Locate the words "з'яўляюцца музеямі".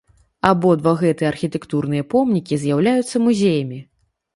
2.67-3.79